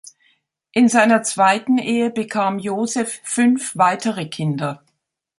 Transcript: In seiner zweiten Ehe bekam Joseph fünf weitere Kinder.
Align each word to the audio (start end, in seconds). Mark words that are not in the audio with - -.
In 0.71 0.89
seiner 0.89 1.21
zweiten 1.21 1.77
Ehe 1.77 2.09
bekam 2.09 2.57
Joseph 2.57 3.19
fünf 3.23 3.77
weitere 3.77 4.25
Kinder. 4.27 4.83